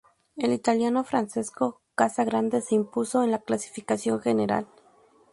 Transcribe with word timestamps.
El 0.35 0.51
italiano 0.51 1.03
Francesco 1.03 1.79
Casagrande 1.93 2.61
se 2.61 2.73
impuso 2.73 3.21
en 3.21 3.29
la 3.29 3.37
clasificación 3.37 4.19
general. 4.19 4.67